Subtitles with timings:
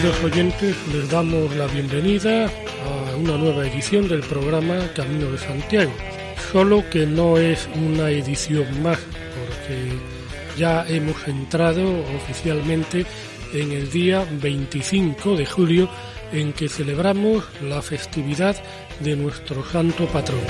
[0.00, 5.92] Queridos oyentes, les damos la bienvenida a una nueva edición del programa Camino de Santiago.
[6.50, 9.92] Solo que no es una edición más, porque
[10.56, 11.82] ya hemos entrado
[12.16, 13.04] oficialmente
[13.52, 15.90] en el día 25 de julio
[16.32, 18.56] en que celebramos la festividad
[19.00, 20.40] de nuestro santo patrón.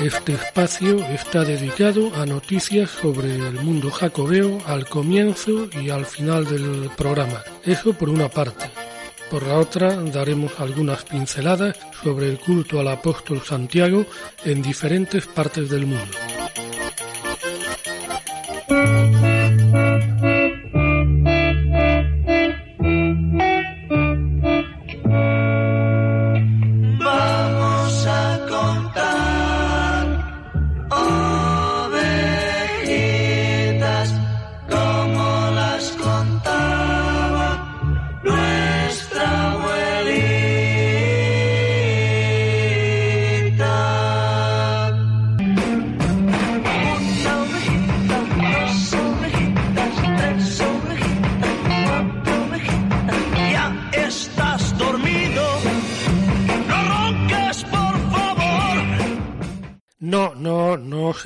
[0.00, 6.44] Este espacio está dedicado a noticias sobre el mundo jacobeo al comienzo y al final
[6.44, 7.42] del programa.
[7.64, 8.70] Eso por una parte.
[9.28, 14.06] Por la otra daremos algunas pinceladas sobre el culto al apóstol Santiago
[14.44, 16.16] en diferentes partes del mundo.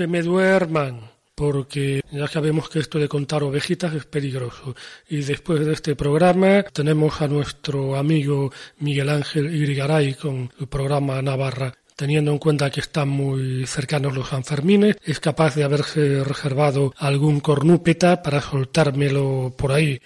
[0.07, 4.75] Me duerman, porque ya sabemos que esto de contar ovejitas es peligroso.
[5.09, 11.21] Y después de este programa tenemos a nuestro amigo Miguel Ángel Irigaray con el programa
[11.23, 16.93] Navarra teniendo en cuenta que están muy cercanos los Sanfermines, es capaz de haberse reservado
[16.97, 20.01] algún cornúpeta para soltármelo por ahí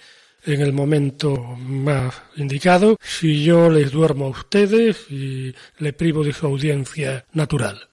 [0.45, 6.33] en el momento más indicado, si yo les duermo a ustedes y le privo de
[6.33, 7.89] su audiencia natural.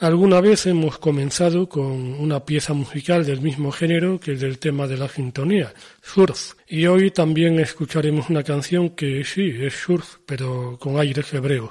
[0.00, 4.96] Alguna vez hemos comenzado con una pieza musical del mismo género que del tema de
[4.96, 11.00] la sintonía, surf, y hoy también escucharemos una canción que sí, es surf, pero con
[11.00, 11.70] aires hebreos.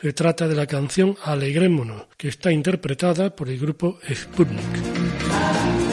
[0.00, 5.91] Se trata de la canción Alegrémonos, que está interpretada por el grupo Sputnik.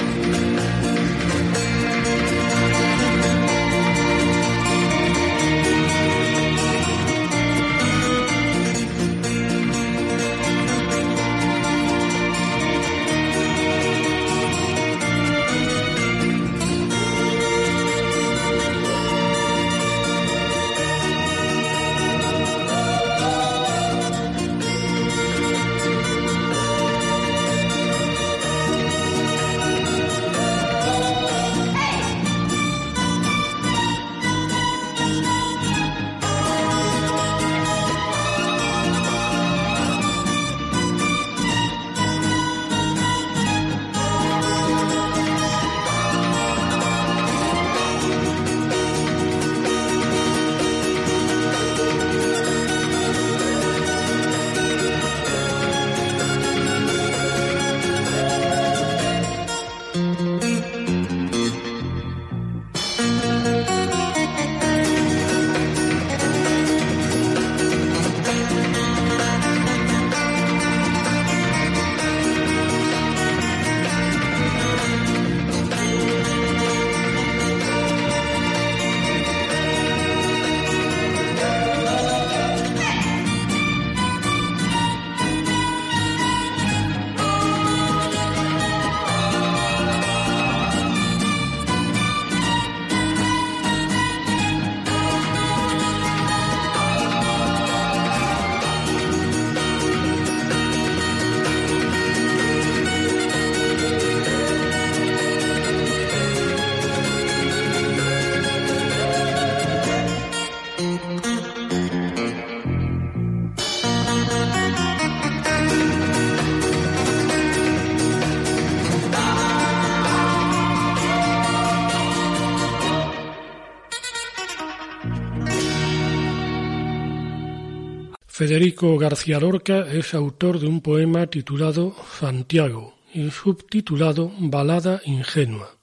[128.40, 135.76] Federico García Lorca es autor de un poema titulado Santiago y subtitulado Balada ingenua.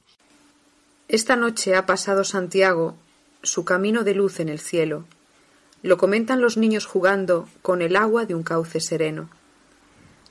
[1.06, 2.96] Esta noche ha pasado Santiago
[3.42, 5.04] su camino de luz en el cielo.
[5.82, 9.28] Lo comentan los niños jugando con el agua de un cauce sereno.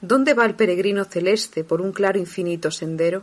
[0.02, 3.22] ¿Dónde va el peregrino celeste por un claro infinito sendero?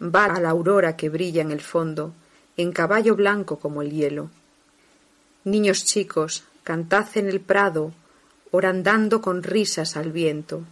[0.00, 2.14] Va a la aurora que brilla en el fondo,
[2.56, 4.30] en caballo blanco como el hielo.
[5.44, 7.94] Niños chicos, cantad en el prado,
[8.50, 10.64] orandando con risas al viento.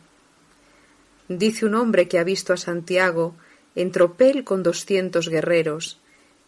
[1.27, 3.35] Dice un hombre que ha visto a Santiago
[3.75, 5.99] en tropel con doscientos guerreros.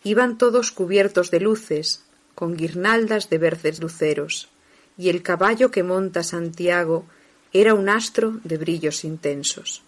[0.05, 2.05] Iban todos cubiertos de luces,
[2.35, 4.51] con guirnaldas de verdes luceros,
[4.99, 7.07] y el caballo que monta Santiago
[7.55, 9.83] era un astro de brillos intensos.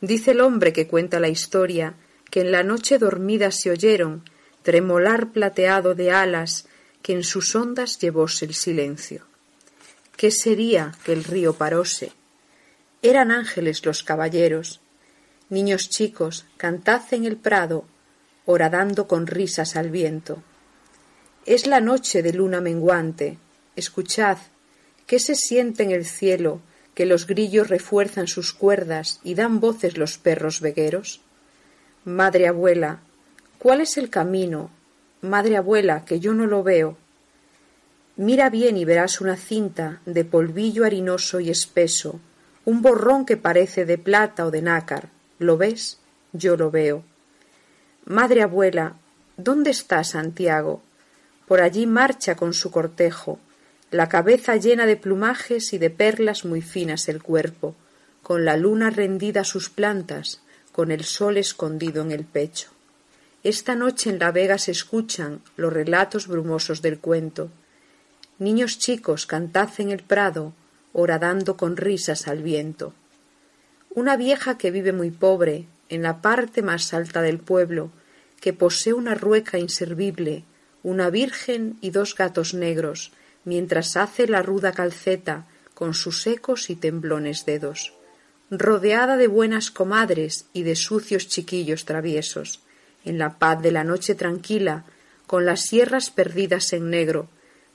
[0.00, 1.94] Dice el hombre que cuenta la historia
[2.28, 4.24] que en la noche dormida se oyeron
[4.64, 6.66] tremolar plateado de alas
[7.04, 9.26] que en sus ondas llevóse el silencio.
[10.16, 12.12] ¿Qué sería que el río paróse?
[13.02, 14.80] Eran ángeles los caballeros.
[15.50, 17.84] Niños chicos, cantad en el prado,
[18.46, 20.42] horadando con risas al viento.
[21.44, 23.36] Es la noche de luna menguante.
[23.76, 24.38] Escuchad,
[25.06, 26.62] ¿qué se siente en el cielo
[26.94, 31.20] que los grillos refuerzan sus cuerdas y dan voces los perros vegueros?
[32.06, 33.00] Madre abuela,
[33.58, 34.70] ¿cuál es el camino?
[35.24, 36.98] Madre abuela, que yo no lo veo.
[38.16, 42.20] Mira bien y verás una cinta de polvillo harinoso y espeso,
[42.66, 45.08] un borrón que parece de plata o de nácar.
[45.38, 45.98] ¿Lo ves?
[46.34, 47.04] Yo lo veo.
[48.04, 48.96] Madre abuela,
[49.38, 50.82] ¿dónde está Santiago?
[51.48, 53.38] Por allí marcha con su cortejo,
[53.90, 57.74] la cabeza llena de plumajes y de perlas muy finas el cuerpo,
[58.22, 62.73] con la luna rendida a sus plantas, con el sol escondido en el pecho.
[63.44, 67.50] Esta noche en la vega se escuchan los relatos brumosos del cuento,
[68.38, 70.54] Niños chicos, cantad en el prado,
[70.92, 72.92] horadando con risas al viento.
[73.90, 77.92] Una vieja que vive muy pobre, en la parte más alta del pueblo,
[78.40, 80.42] que posee una rueca inservible,
[80.82, 83.12] una virgen y dos gatos negros,
[83.44, 87.94] mientras hace la ruda calceta con sus secos y temblones dedos,
[88.50, 92.63] rodeada de buenas comadres y de sucios chiquillos traviesos,
[93.04, 94.84] en la paz de la noche tranquila,
[95.26, 97.28] con las sierras perdidas en negro,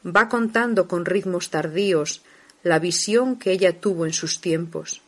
[0.05, 2.21] va contando con ritmos tardíos
[2.63, 5.01] la visión que ella tuvo en sus tiempos.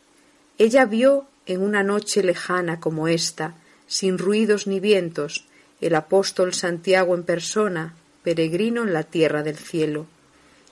[0.58, 3.54] Ella vio en una noche lejana como esta,
[3.86, 5.46] sin ruidos ni vientos,
[5.80, 10.06] el apóstol Santiago en persona, peregrino en la tierra del cielo.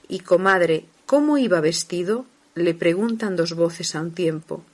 [0.08, 2.24] Y comadre, ¿cómo iba vestido?
[2.54, 4.64] le preguntan dos voces a un tiempo,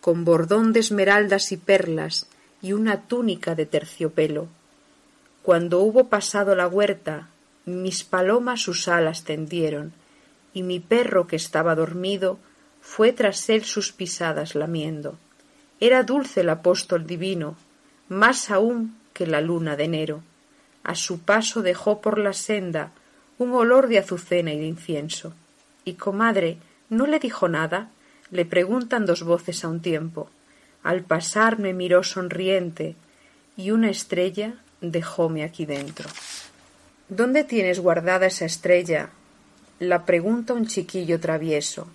[0.00, 2.26] con bordón de esmeraldas y perlas
[2.64, 4.48] y una túnica de terciopelo.
[5.42, 7.28] Cuando hubo pasado la huerta
[7.66, 9.92] mis palomas sus alas tendieron,
[10.54, 12.38] y mi perro que estaba dormido
[12.80, 15.18] fue tras él sus pisadas lamiendo.
[15.78, 17.56] Era dulce el apóstol divino,
[18.08, 20.22] más aún que la luna de enero.
[20.84, 22.92] A su paso dejó por la senda
[23.36, 25.34] un olor de azucena y de incienso.
[25.84, 26.56] Y comadre,
[26.88, 27.90] ¿no le dijo nada?
[28.30, 30.30] le preguntan dos voces a un tiempo.
[30.84, 32.94] Al pasar me miró sonriente,
[33.56, 36.08] y una estrella dejóme aquí dentro.
[37.08, 39.10] ¿Dónde tienes guardada esa estrella?
[39.78, 41.88] la pregunta un chiquillo travieso.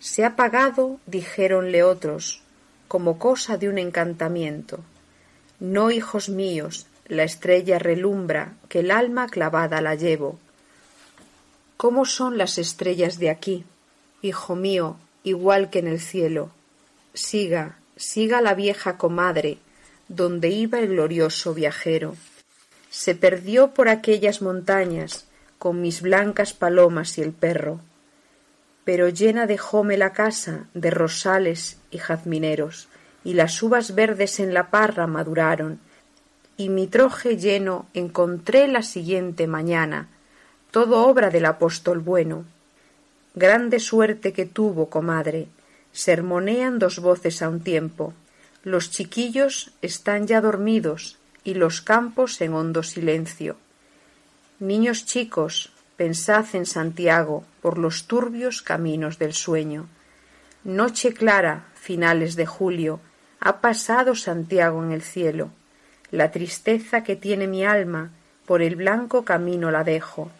[0.00, 2.42] Se ha pagado, dijéronle otros,
[2.86, 4.80] como cosa de un encantamiento.
[5.60, 10.38] No, hijos míos, la estrella relumbra, que el alma clavada la llevo.
[11.76, 13.64] ¿Cómo son las estrellas de aquí,
[14.22, 16.50] hijo mío, igual que en el cielo?
[17.12, 19.58] Siga, siga la vieja comadre,
[20.08, 22.14] donde iba el glorioso viajero
[22.90, 25.26] se perdió por aquellas montañas
[25.58, 27.80] con mis blancas palomas y el perro,
[28.84, 32.88] pero llena dejóme la casa de rosales y jazmineros,
[33.24, 35.80] y las uvas verdes en la parra maduraron,
[36.56, 40.08] y mi troje lleno encontré la siguiente mañana,
[40.70, 42.44] todo obra del apóstol bueno.
[43.34, 45.48] Grande suerte que tuvo, comadre,
[45.92, 48.14] sermonean dos voces a un tiempo.
[48.62, 53.56] Los chiquillos están ya dormidos, y los campos en hondo silencio.
[54.60, 59.88] Niños chicos, pensad en Santiago por los turbios caminos del sueño.
[60.64, 63.00] Noche clara, finales de julio,
[63.40, 65.50] ha pasado Santiago en el cielo.
[66.10, 68.10] La tristeza que tiene mi alma,
[68.44, 70.30] por el blanco camino la dejo,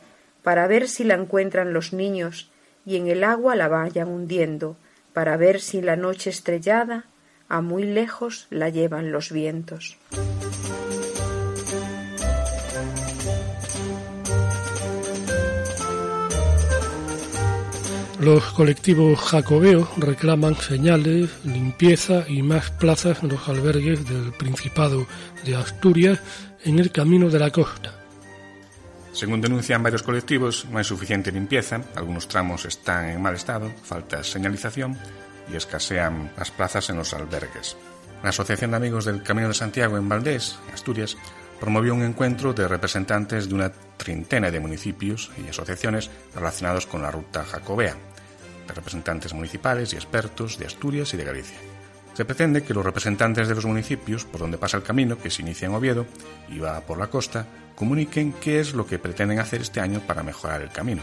[0.42, 2.50] para ver si la encuentran los niños
[2.84, 4.76] y en el agua la vayan hundiendo,
[5.12, 7.06] para ver si la noche estrellada
[7.48, 9.96] a muy lejos la llevan los vientos.
[18.20, 25.06] Los colectivos jacobeos reclaman señales, limpieza y más plazas en los albergues del Principado
[25.44, 26.20] de Asturias
[26.64, 27.94] en el camino de la costa.
[29.12, 34.22] Según denuncian varios colectivos, no hay suficiente limpieza, algunos tramos están en mal estado, falta
[34.22, 34.96] señalización
[35.50, 37.76] y escasean las plazas en los albergues.
[38.22, 41.16] La Asociación de Amigos del Camino de Santiago en Valdés, Asturias,
[41.58, 47.10] promovió un encuentro de representantes de una treintena de municipios y asociaciones relacionados con la
[47.10, 47.96] ruta jacobea,
[48.66, 51.58] de representantes municipales y expertos de Asturias y de Galicia.
[52.14, 55.42] Se pretende que los representantes de los municipios por donde pasa el camino, que se
[55.42, 56.06] inicia en Oviedo
[56.48, 57.46] y va por la costa,
[57.78, 61.00] comuniquen qué es lo que pretenden hacer este año para mejorar el camino.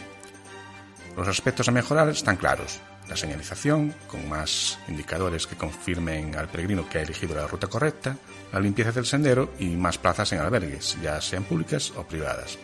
[1.15, 2.82] Los aspectos a mejorar están claros.
[3.08, 8.17] La señalización, con más indicadores que confirmen al peregrino que ha elegido la ruta correcta,
[8.51, 12.58] la limpieza del sendero y más plazas en albergues, ya sean públicas o privadas.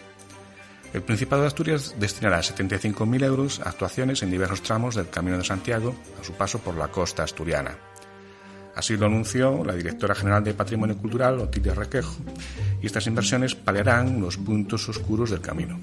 [0.92, 5.46] El Principado de Asturias destinará 75.000 euros a actuaciones en diversos tramos del Camino de
[5.46, 7.78] Santiago a su paso por la costa asturiana.
[8.76, 12.18] Así lo anunció la directora general de Patrimonio Cultural, Otilia Requejo,
[12.82, 15.80] y estas inversiones paliarán los puntos oscuros del camino.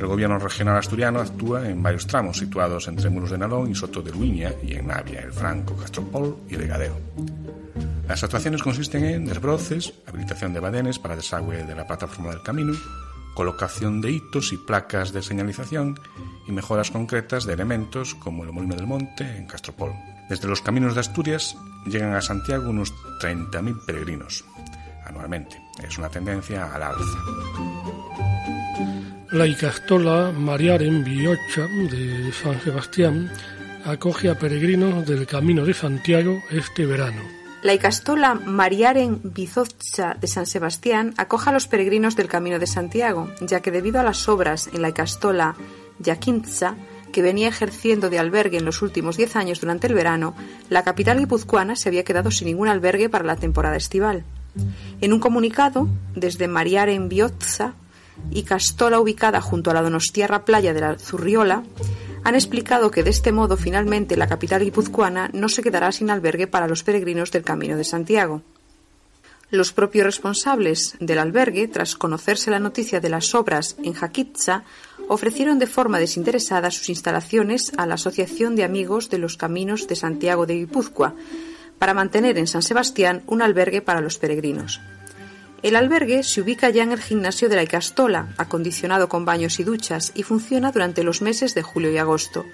[0.00, 4.00] El gobierno regional asturiano actúa en varios tramos situados entre Muros de Nalón y Soto
[4.00, 6.96] de Luiña y en Navia, El Franco, Castropol y Legadeo.
[8.08, 12.72] Las actuaciones consisten en desbroces, habilitación de badenes para desagüe de la plataforma del camino,
[13.34, 16.00] colocación de hitos y placas de señalización
[16.48, 19.92] y mejoras concretas de elementos como el Molino del Monte en Castropol.
[20.30, 24.44] Desde los caminos de Asturias llegan a Santiago unos 30.000 peregrinos
[25.04, 25.60] anualmente.
[25.82, 27.18] Es una tendencia al alza.
[29.32, 33.28] La Icastola Mariaren Biocha de San Sebastián
[33.84, 37.22] acoge a peregrinos del Camino de Santiago este verano.
[37.64, 43.28] La Icastola Mariaren Bizotcha de San Sebastián acoge a los peregrinos del Camino de Santiago,
[43.40, 45.56] ya que debido a las obras en la Icastola
[45.98, 46.76] Yaquintza,
[47.10, 50.34] que venía ejerciendo de albergue en los últimos diez años durante el verano,
[50.68, 54.24] la capital guipuzcoana se había quedado sin ningún albergue para la temporada estival.
[55.00, 57.74] En un comunicado, desde Mariaren Biotza
[58.30, 61.62] y Castola, ubicada junto a la Donostiarra playa de la Zurriola,
[62.22, 66.46] han explicado que de este modo finalmente la capital guipuzcoana no se quedará sin albergue
[66.46, 68.42] para los peregrinos del Camino de Santiago.
[69.50, 74.62] Los propios responsables del albergue, tras conocerse la noticia de las obras en Jaquitza,
[75.08, 79.96] ofrecieron de forma desinteresada sus instalaciones a la Asociación de Amigos de los Caminos de
[79.96, 81.14] Santiago de Guipúzcoa,
[81.80, 84.80] para mantener en San Sebastián un albergue para los peregrinos.
[85.62, 89.64] El albergue se ubica ya en el gimnasio de la Icastola, acondicionado con baños y
[89.64, 92.46] duchas, y funciona durante los meses de julio y agosto.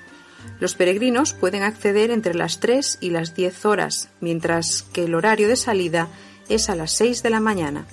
[0.60, 5.48] Los peregrinos pueden acceder entre las 3 y las 10 horas, mientras que el horario
[5.48, 6.08] de salida
[6.48, 7.86] es a las 6 de la mañana.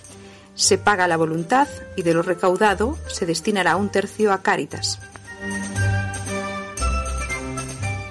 [0.56, 5.00] Se paga la voluntad y de lo recaudado se destinará un tercio a Cáritas.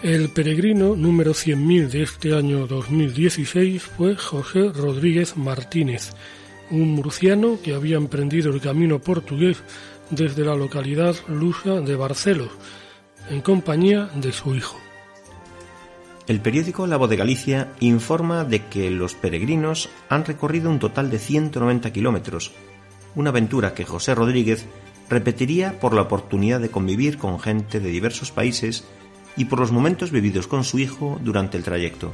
[0.02, 6.10] El peregrino número 100.000 de este año 2016 fue José Rodríguez Martínez,
[6.70, 9.58] un murciano que había emprendido el camino portugués
[10.10, 12.50] desde la localidad lusa de Barcelos,
[13.30, 14.81] en compañía de su hijo.
[16.28, 21.10] El periódico La Voz de Galicia informa de que los peregrinos han recorrido un total
[21.10, 22.52] de 190 kilómetros,
[23.16, 24.66] una aventura que José Rodríguez
[25.10, 28.84] repetiría por la oportunidad de convivir con gente de diversos países
[29.36, 32.12] y por los momentos vividos con su hijo durante el trayecto.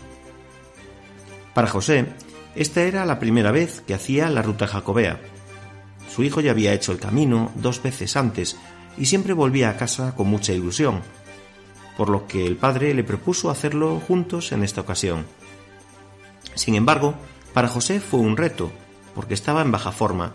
[1.52, 2.06] Para José,
[2.54, 5.20] esta era la primera vez que hacía la ruta jacobea.
[6.08, 8.56] Su hijo ya había hecho el camino dos veces antes
[8.96, 11.02] y siempre volvía a casa con mucha ilusión,
[11.98, 15.26] por lo que el padre le propuso hacerlo juntos en esta ocasión.
[16.54, 17.16] Sin embargo,
[17.52, 18.70] para José fue un reto,
[19.16, 20.34] porque estaba en baja forma,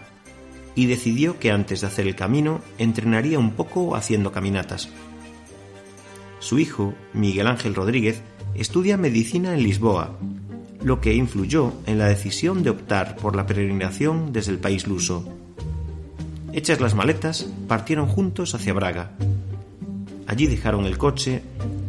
[0.75, 4.89] y decidió que antes de hacer el camino entrenaría un poco haciendo caminatas.
[6.39, 8.21] Su hijo, Miguel Ángel Rodríguez,
[8.55, 10.17] estudia medicina en Lisboa,
[10.83, 15.33] lo que influyó en la decisión de optar por la peregrinación desde el país luso.
[16.51, 19.13] Hechas las maletas, partieron juntos hacia Braga,
[20.27, 21.43] Allí dejaron el coche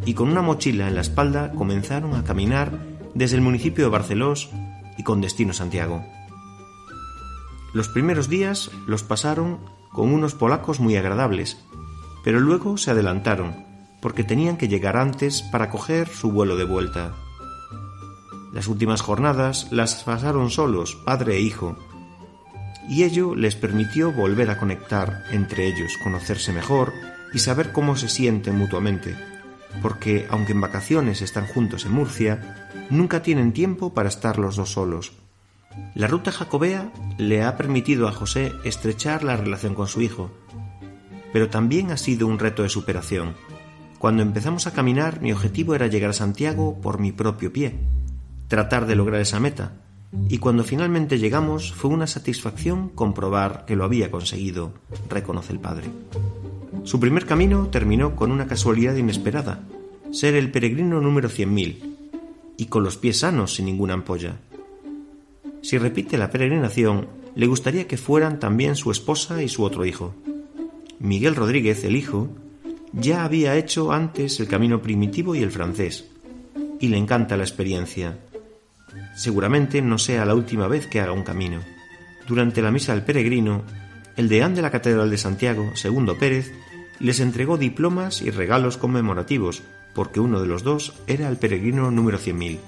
[0.05, 2.79] y con una mochila en la espalda comenzaron a caminar
[3.13, 4.49] desde el municipio de Barcelós
[4.97, 6.03] y con destino Santiago.
[7.73, 9.59] Los primeros días los pasaron
[9.91, 11.57] con unos polacos muy agradables,
[12.23, 13.65] pero luego se adelantaron
[14.01, 17.13] porque tenían que llegar antes para coger su vuelo de vuelta.
[18.53, 21.77] Las últimas jornadas las pasaron solos, padre e hijo,
[22.87, 26.93] y ello les permitió volver a conectar entre ellos, conocerse mejor
[27.35, 29.13] y saber cómo se sienten mutuamente,
[29.81, 34.71] porque aunque en vacaciones están juntos en Murcia, nunca tienen tiempo para estar los dos
[34.71, 35.11] solos.
[35.95, 40.31] La ruta jacobea le ha permitido a José estrechar la relación con su hijo,
[41.33, 43.35] pero también ha sido un reto de superación.
[43.99, 47.75] Cuando empezamos a caminar, mi objetivo era llegar a Santiago por mi propio pie,
[48.47, 49.73] tratar de lograr esa meta,
[50.29, 54.71] y cuando finalmente llegamos fue una satisfacción comprobar que lo había conseguido,
[55.09, 55.89] reconoce el padre.
[56.85, 59.59] Su primer camino terminó con una casualidad inesperada,
[60.11, 61.77] ser el peregrino número 100.000,
[62.57, 64.37] y con los pies sanos sin ninguna ampolla.
[65.63, 70.13] Si repite la peregrinación, le gustaría que fueran también su esposa y su otro hijo.
[70.99, 72.29] Miguel Rodríguez, el hijo,
[72.93, 76.05] ya había hecho antes el camino primitivo y el francés,
[76.79, 78.19] y le encanta la experiencia.
[79.15, 81.61] Seguramente no sea la última vez que haga un camino.
[82.27, 83.63] Durante la misa del peregrino,
[84.17, 86.53] el deán de la Catedral de Santiago, Segundo Pérez,
[86.99, 92.17] les entregó diplomas y regalos conmemorativos, porque uno de los dos era el peregrino número
[92.17, 92.59] 100.000.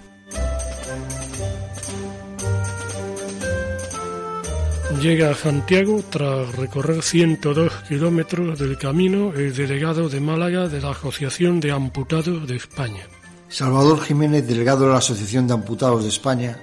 [5.01, 10.89] Llega a Santiago tras recorrer 102 kilómetros del camino el delegado de Málaga de la
[10.89, 13.03] Asociación de Amputados de España.
[13.47, 16.59] Salvador Jiménez, delegado de la Asociación de Amputados de España,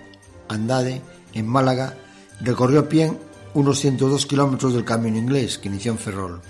[0.48, 1.00] Andade,
[1.32, 1.94] en Málaga,
[2.40, 3.12] recorrió a pie
[3.54, 6.40] unos 102 kilómetros del camino inglés que inició en Ferrol.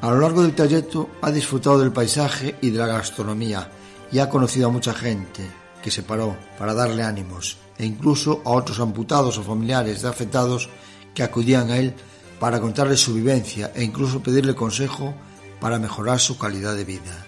[0.00, 3.70] A lo largo del trayecto ha disfrutado del paisaje y de la gastronomía
[4.12, 5.42] y ha conocido a mucha gente
[5.82, 10.68] que se paró para darle ánimos e incluso a otros amputados o familiares de afectados
[11.14, 11.94] que acudían a él
[12.38, 15.14] para contarle su vivencia e incluso pedirle consejo
[15.60, 17.26] para mejorar su calidad de vida.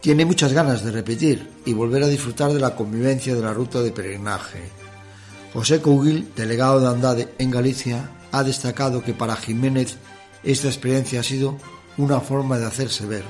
[0.00, 3.80] Tiene muchas ganas de repetir y volver a disfrutar de la convivencia de la ruta
[3.80, 4.60] de peregrinaje.
[5.54, 9.96] José Couguil, delegado de Andade en Galicia, ha destacado que para Jiménez
[10.44, 11.56] esta experiencia ha sido
[11.96, 13.24] una forma de hacerse ver,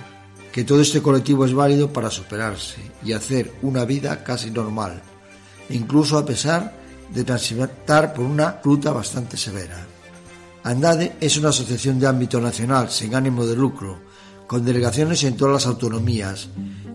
[0.53, 5.03] que todo este colectivo es válido para superarse y hacer una vida casi normal,
[5.71, 6.75] incluso a pesar
[7.13, 9.87] de transitar por una ruta bastante severa.
[10.63, 14.01] Andade es una asociación de ámbito nacional sin ánimo de lucro,
[14.47, 16.49] con delegaciones en todas las autonomías,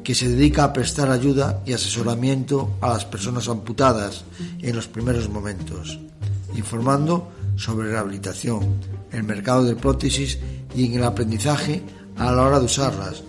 [0.03, 4.23] que se dedica a prestar ayuda y asesoramiento a las personas amputadas
[4.59, 5.99] en los primeros momentos,
[6.55, 8.79] informando sobre rehabilitación,
[9.11, 10.39] el mercado de prótesis
[10.75, 11.83] y en el aprendizaje
[12.17, 13.23] a la hora de usarlas,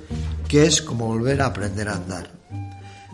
[0.49, 2.31] que es como volver a aprender a andar.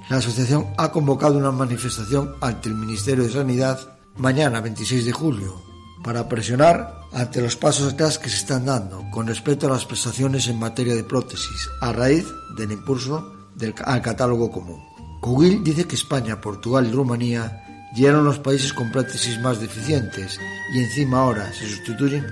[0.09, 3.79] La asociación ha convocado una manifestación ante el Ministerio de Sanidad
[4.16, 5.62] mañana 26 de julio
[6.02, 10.46] para presionar ante los pasos atrás que se están dando con respecto a las prestaciones
[10.48, 12.26] en materia de prótesis a raíz
[12.57, 14.81] del impulso del, al catálogo común.
[15.20, 20.38] Cugil dice que España, Portugal y Rumanía ya los países con prótesis más deficientes
[20.74, 22.26] y encima ahora se sustituyen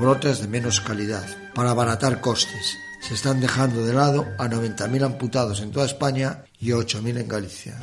[0.00, 5.04] por otras de menos calidad para abaratar costes se están dejando de lado a 90.000
[5.04, 7.74] amputados en toda España y 8.000 en Galicia.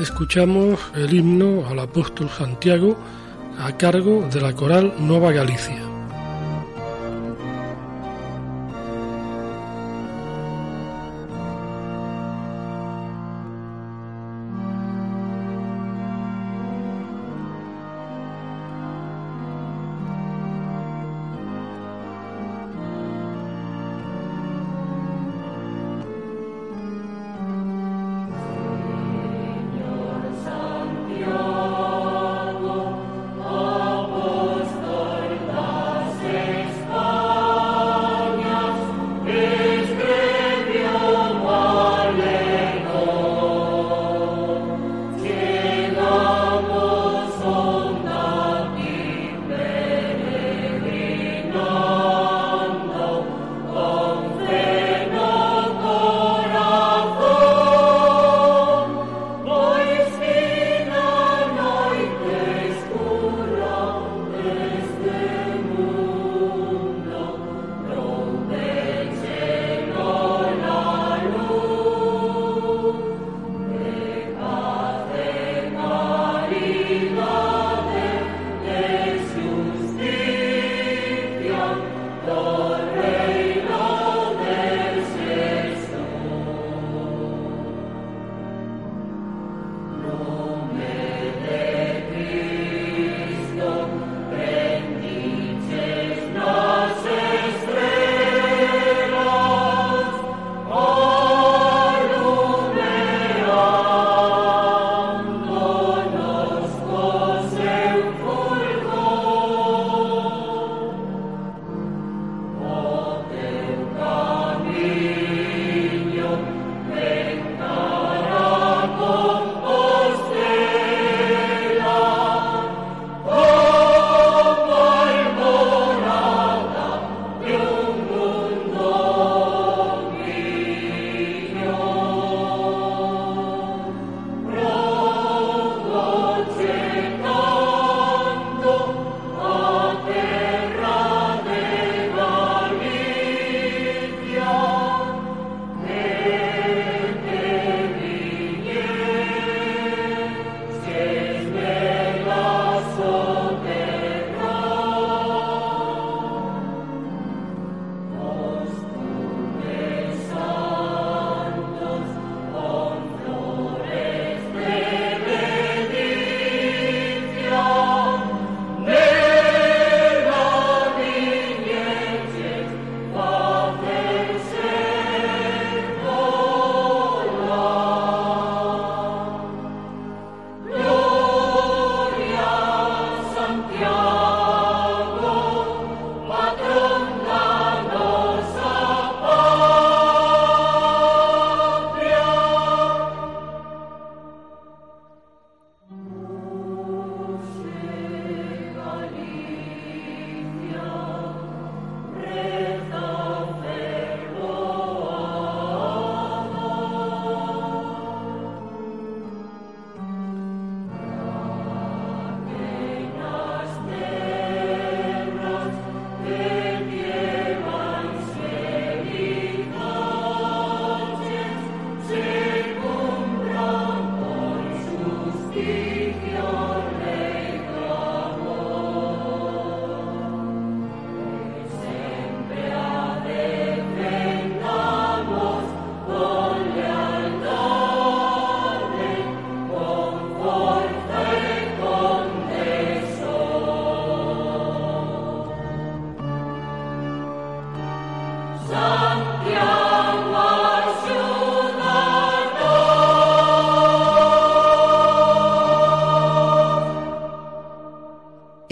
[0.00, 2.96] Escuchamos el himno al apóstol Santiago
[3.58, 5.93] a cargo de la coral Nueva Galicia.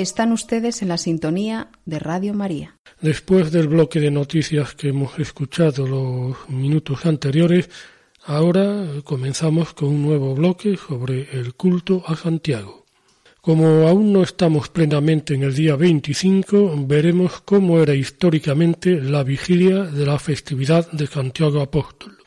[0.02, 2.76] Están ustedes en la sintonía de Radio María.
[3.00, 7.70] Después del bloque de noticias que hemos escuchado los minutos anteriores,
[8.24, 12.84] ahora comenzamos con un nuevo bloque sobre el culto a Santiago.
[13.40, 19.84] Como aún no estamos plenamente en el día 25, veremos cómo era históricamente la vigilia
[19.84, 22.18] de la festividad de Santiago Apóstol.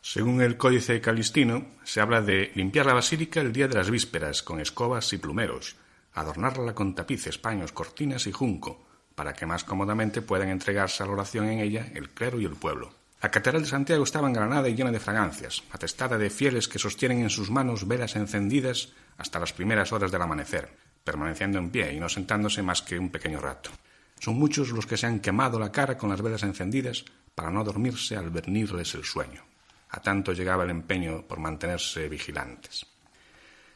[0.00, 4.42] Según el Códice Calistino, se habla de limpiar la basílica el día de las vísperas
[4.42, 5.76] con escobas y plumeros,
[6.16, 11.12] adornarla con tapices, paños, cortinas y junco, para que más cómodamente puedan entregarse a la
[11.12, 12.90] oración en ella el clero y el pueblo.
[13.22, 17.20] La Catedral de Santiago estaba engranada y llena de fragancias, atestada de fieles que sostienen
[17.20, 20.70] en sus manos velas encendidas hasta las primeras horas del amanecer,
[21.04, 23.70] permaneciendo en pie y no sentándose más que un pequeño rato.
[24.18, 27.62] Son muchos los que se han quemado la cara con las velas encendidas para no
[27.62, 29.42] dormirse al venirles el sueño.
[29.90, 32.86] A tanto llegaba el empeño por mantenerse vigilantes.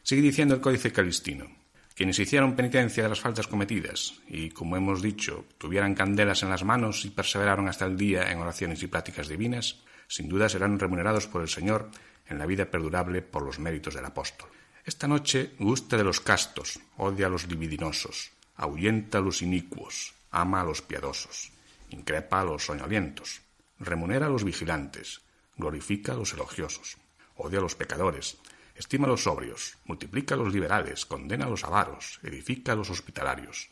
[0.03, 1.60] Sigue diciendo el Códice Calistino
[2.01, 6.65] quienes hicieron penitencia de las faltas cometidas y, como hemos dicho, tuvieran candelas en las
[6.65, 11.27] manos y perseveraron hasta el día en oraciones y pláticas divinas, sin duda serán remunerados
[11.27, 11.91] por el Señor
[12.27, 14.49] en la vida perdurable por los méritos del apóstol.
[14.83, 20.63] Esta noche gusta de los castos, odia a los libidinosos, ahuyenta a los inicuos, ama
[20.63, 21.53] a los piadosos,
[21.91, 23.43] increpa a los soñolientos,
[23.79, 25.21] remunera a los vigilantes,
[25.59, 26.97] glorifica a los elogiosos,
[27.37, 28.39] odia a los pecadores,
[28.81, 32.89] Estima a los sobrios, multiplica a los liberales, condena a los avaros, edifica a los
[32.89, 33.69] hospitalarios.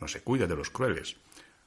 [0.00, 1.16] No se cuida de los crueles,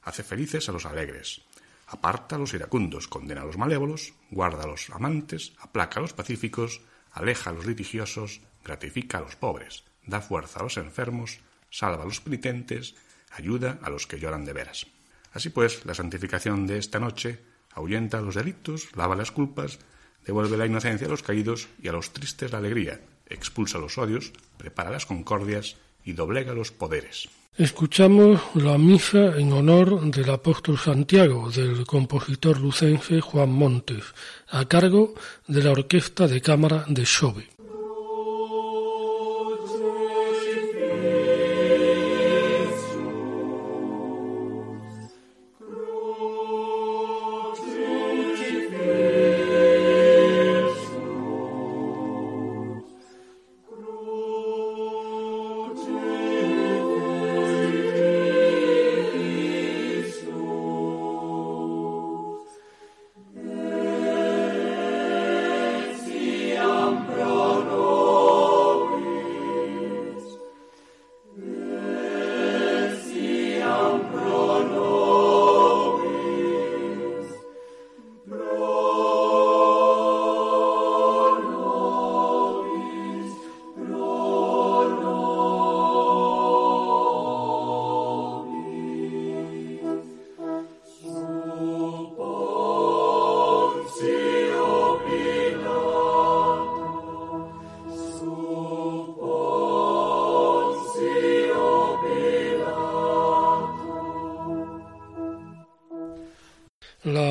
[0.02, 1.42] hace felices a los alegres,
[1.86, 6.14] aparta a los iracundos, condena a los malévolos, guarda a los amantes, aplaca a los
[6.14, 6.80] pacíficos,
[7.12, 11.38] aleja a los litigiosos, gratifica a los pobres, da fuerza a los enfermos,
[11.70, 12.96] salva a los penitentes,
[13.30, 14.88] ayuda a los que lloran de veras.
[15.32, 17.38] Así pues, la santificación de esta noche
[17.70, 19.78] ahuyenta los delitos, lava las culpas,
[20.26, 24.32] devuelve la inocencia a los caídos y a los tristes la alegría, expulsa los odios,
[24.58, 27.28] prepara las concordias y doblega los poderes.
[27.56, 34.04] Escuchamos la misa en honor del apóstol Santiago del compositor lucense Juan Montes,
[34.48, 35.14] a cargo
[35.46, 37.48] de la Orquesta de Cámara de Xove.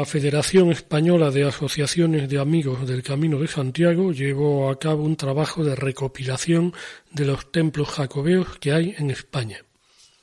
[0.09, 5.63] Federación Española de Asociaciones de Amigos del Camino de Santiago llevó a cabo un trabajo
[5.63, 6.73] de recopilación
[7.11, 9.59] de los templos jacobeos que hay en España.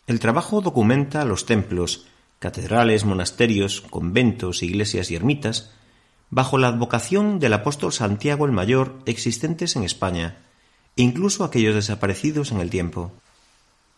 [0.08, 2.08] El trabajo documenta los templos,
[2.40, 5.70] catedrales, monasterios, conventos, iglesias y ermitas,
[6.30, 10.38] bajo la advocación del apóstol Santiago el Mayor existentes en España,
[10.96, 13.12] incluso aquellos desaparecidos en el tiempo.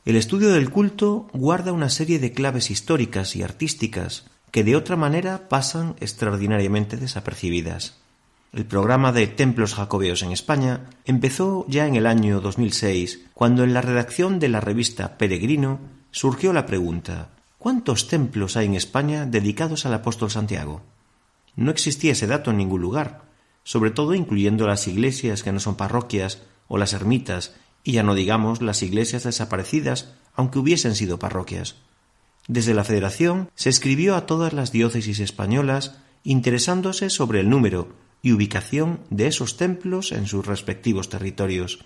[0.05, 4.97] El estudio del culto guarda una serie de claves históricas y artísticas que de otra
[4.97, 7.99] manera pasan extraordinariamente desapercibidas.
[8.53, 13.75] El programa de templos jacobeos en España empezó ya en el año 2006, cuando en
[13.75, 15.81] la redacción de la revista Peregrino
[16.11, 20.81] surgió la pregunta ¿Cuántos templos hay en España dedicados al apóstol Santiago?
[21.57, 23.23] No existía ese dato en ningún lugar,
[23.65, 28.15] sobre todo incluyendo las iglesias que no son parroquias o las ermitas, y ya no
[28.15, 31.77] digamos las iglesias desaparecidas, aunque hubiesen sido parroquias.
[32.49, 38.33] Desde la Federación se escribió a todas las diócesis españolas interesándose sobre el número y
[38.33, 41.85] ubicación de esos templos en sus respectivos territorios.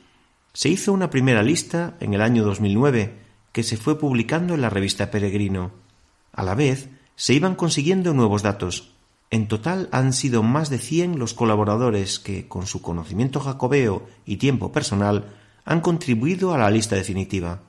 [0.53, 3.19] Se hizo una primera lista en el año 2009
[3.51, 5.73] que se fue publicando en la revista Peregrino.
[6.33, 8.95] A la vez, se iban consiguiendo nuevos datos.
[9.31, 14.37] En total han sido más de cien los colaboradores que, con su conocimiento jacobeo y
[14.37, 15.27] tiempo personal,
[15.65, 17.63] han contribuido a la lista definitiva.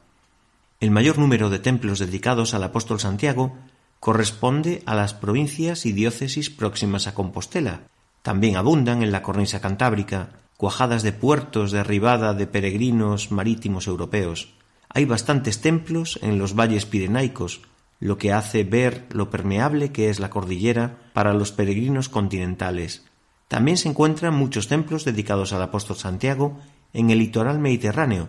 [0.83, 3.55] El mayor número de templos dedicados al apóstol Santiago
[4.01, 7.83] corresponde a las provincias y diócesis próximas a Compostela.
[8.21, 14.55] También abundan en la cornisa cantábrica cuajadas de puertos de arribada de peregrinos marítimos europeos.
[14.89, 17.61] Hay bastantes templos en los valles pirenaicos,
[18.01, 23.05] lo que hace ver lo permeable que es la cordillera para los peregrinos continentales.
[23.47, 26.59] También se encuentran muchos templos dedicados al apóstol Santiago
[26.91, 28.27] en el litoral mediterráneo,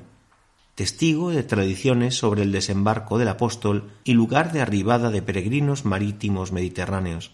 [0.75, 6.53] testigo de tradiciones sobre el desembarco del apóstol y lugar de arribada de peregrinos marítimos
[6.53, 7.33] mediterráneos.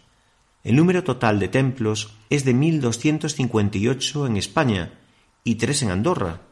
[0.63, 4.93] El número total de templos es de 1258 en España
[5.43, 6.43] y tres en Andorra.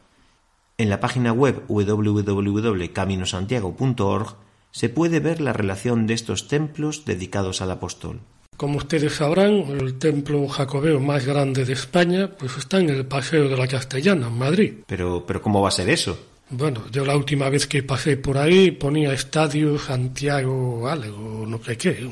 [0.79, 4.35] En la página web www.caminosantiago.org
[4.71, 8.21] se puede ver la relación de estos templos dedicados al apóstol.
[8.57, 13.47] Como ustedes sabrán, el templo jacobeo más grande de España pues está en el Paseo
[13.47, 14.73] de la Castellana, en Madrid.
[14.85, 16.19] Pero, pero ¿cómo va a ser eso?
[16.51, 21.77] Bueno, yo la última vez que pasé por ahí ponía Estadio Santiago algo, no sé
[21.77, 22.09] qué.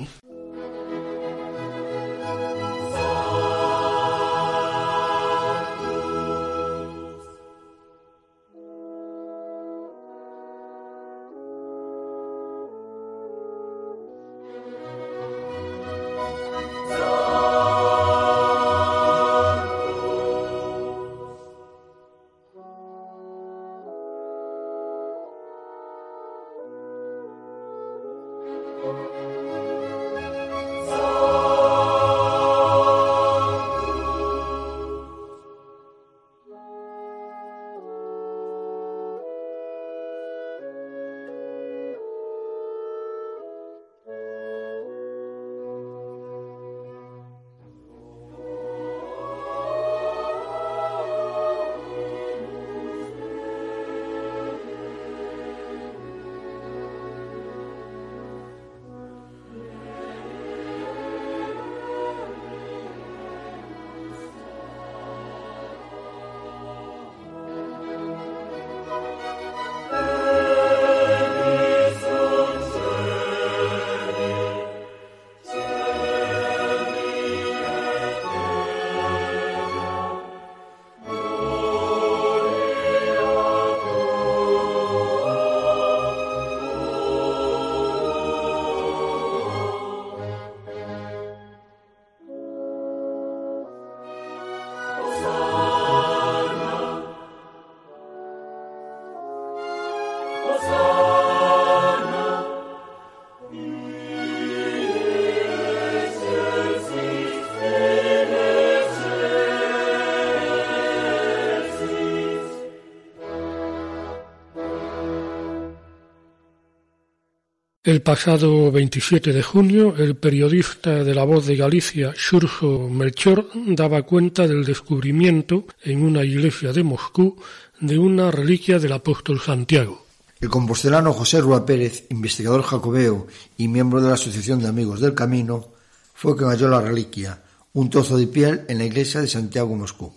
[117.88, 124.02] El pasado 27 de junio, el periodista de La Voz de Galicia, Xurxo Melchor, daba
[124.02, 127.38] cuenta del descubrimiento en una iglesia de Moscú
[127.80, 130.06] de una reliquia del apóstol Santiago.
[130.41, 135.13] El compostelano José Rúa Pérez, investigador jacobeo y miembro de la Asociación de Amigos del
[135.13, 135.69] Camino,
[136.13, 140.12] fue quien halló la reliquia, un trozo de piel en la iglesia de Santiago Moscú.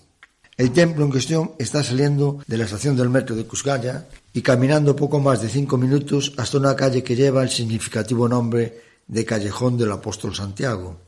[0.61, 4.95] El templo en cuestión está saliendo de la estación del metro de Cusgaya y caminando
[4.95, 9.79] poco más de cinco minutos hasta una calle que lleva el significativo nombre de Callejón
[9.79, 11.01] del Apóstol Santiago.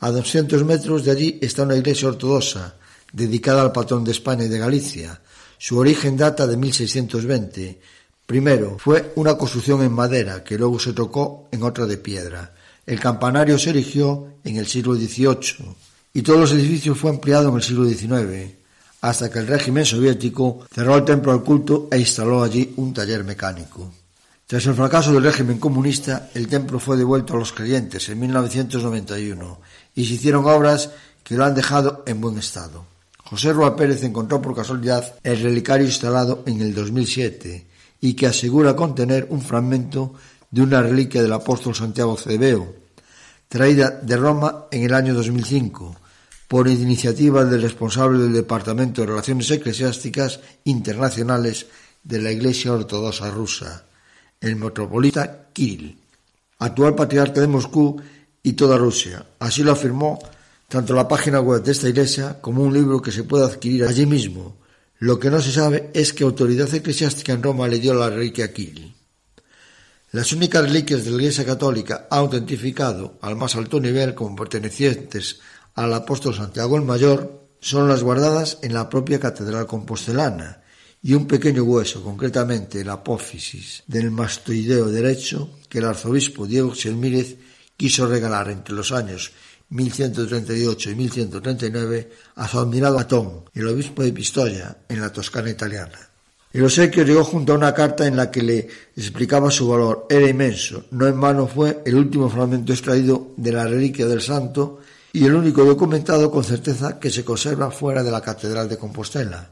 [0.00, 2.74] A 200 metros de allí está una iglesia ortodoxa
[3.12, 5.20] dedicada al patrón de España y de Galicia.
[5.58, 7.80] Su origen data de 1620.
[8.26, 12.52] Primero, fue una construcción en madera que luego se tocó en otra de piedra.
[12.84, 15.76] El campanario se erigió en el siglo XVIII
[16.14, 18.58] y todos los edificios fue ampliado en el siglo XIX
[19.00, 23.24] hasta que el régimen soviético cerró el templo al culto e instaló allí un taller
[23.24, 23.92] mecánico.
[24.46, 29.60] Tras el fracaso del régimen comunista, el templo fue devuelto a los creyentes en 1991
[29.94, 30.90] y se hicieron obras
[31.22, 32.86] que lo han dejado en buen estado.
[33.24, 37.66] José Rua Pérez encontró por casualidad el relicario instalado en el 2007
[38.00, 40.14] y que asegura contener un fragmento
[40.50, 42.74] de una reliquia del apóstol Santiago Cebeo,
[43.48, 46.07] traída de Roma en el año 2005
[46.48, 51.66] por iniciativa del responsable del Departamento de Relaciones Eclesiásticas Internacionales
[52.02, 53.84] de la Iglesia Ortodoxa Rusa,
[54.40, 55.98] el metropolita Kirill,
[56.58, 58.00] actual patriarca de Moscú
[58.42, 59.26] y toda Rusia.
[59.38, 60.18] Así lo afirmó
[60.68, 64.06] tanto la página web de esta iglesia como un libro que se puede adquirir allí
[64.06, 64.56] mismo.
[65.00, 68.46] Lo que no se sabe es que autoridad eclesiástica en Roma le dio la reliquia
[68.46, 68.94] a Kirill.
[70.12, 75.40] Las únicas reliquias de la Iglesia Católica ha autentificado al más alto nivel como pertenecientes
[75.78, 80.60] al apóstol Santiago el Mayor son las guardadas en la propia catedral compostelana
[81.00, 87.36] y un pequeño hueso, concretamente la apófisis del mastoideo derecho, que el arzobispo Diego Xelmírez
[87.76, 89.30] quiso regalar entre los años
[89.68, 96.10] 1138 y 1139 a su admirado Atón, el obispo de Pistoia, en la Toscana italiana.
[96.52, 100.06] El obsequio llegó junto a una carta en la que le explicaba su valor.
[100.10, 100.86] Era inmenso.
[100.90, 104.80] No en vano fue el último fragmento extraído de la reliquia del santo
[105.12, 109.50] y el único documentado con certeza que se conserva fuera de la Catedral de Compostela.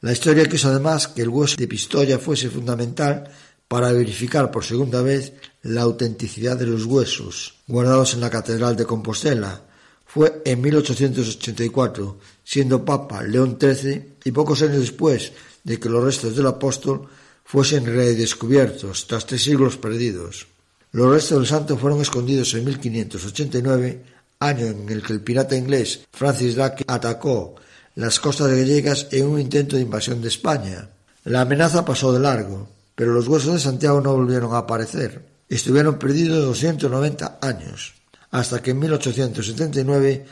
[0.00, 3.30] La historia quiso además que el hueso de Pistoia fuese fundamental
[3.66, 5.32] para verificar por segunda vez
[5.62, 9.62] la autenticidad de los huesos guardados en la Catedral de Compostela.
[10.06, 15.32] Fue en 1884, siendo Papa León XIII, y pocos años después
[15.64, 17.08] de que los restos del apóstol
[17.44, 20.46] fuesen redescubiertos tras tres siglos perdidos.
[20.92, 24.04] Los restos del santo fueron escondidos en 1589,
[24.40, 27.56] año en el que el pirata inglés Francis Drake atacó
[27.96, 30.88] las costas gallegas en un intento de invasión de España.
[31.24, 35.24] La amenaza pasó de largo, pero los huesos de Santiago no volvieron a aparecer.
[35.48, 37.94] Estuvieron perdidos 290 años,
[38.30, 40.24] hasta que en 1879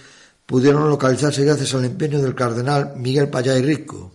[0.46, 4.12] pudieron localizarse gracias al empeño del cardenal Miguel Payá Rico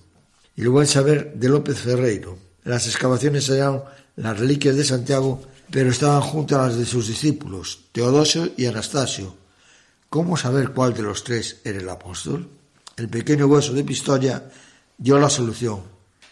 [0.56, 2.38] y el buen saber de López Ferreiro.
[2.64, 3.84] las excavaciones hallaron
[4.16, 9.41] las reliquias de Santiago, pero estaban junto a las de sus discípulos, Teodosio y Anastasio.
[10.12, 12.50] ¿Cómo saber cuál de los tres era el apóstol?
[12.98, 14.44] El pequeño hueso de Pistoia
[14.98, 15.84] dio la solución.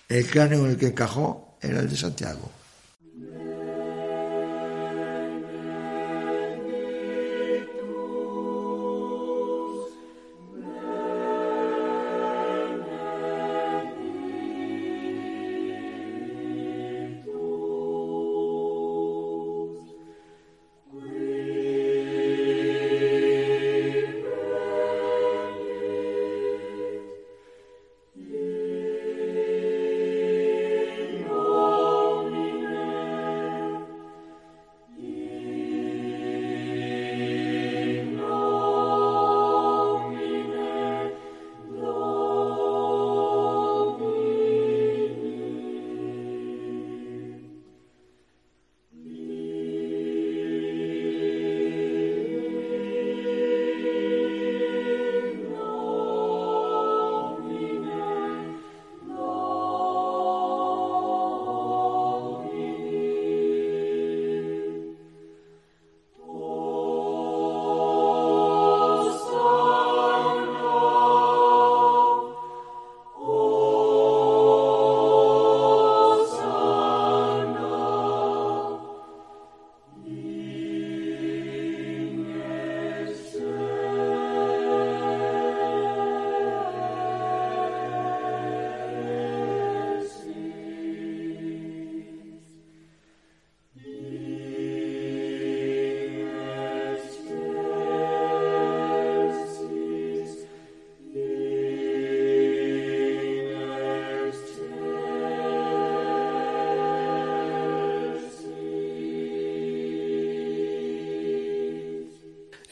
[0.10, 2.52] El cráneo en el que encajó era el de Santiago.